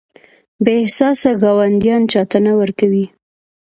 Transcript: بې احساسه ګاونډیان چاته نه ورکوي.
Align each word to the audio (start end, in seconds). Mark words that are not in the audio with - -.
بې 0.63 0.73
احساسه 0.83 1.31
ګاونډیان 1.41 2.01
چاته 2.11 2.37
نه 2.45 2.53
ورکوي. 2.61 3.05